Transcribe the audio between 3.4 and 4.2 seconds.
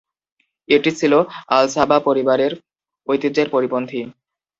পরিপন্থী।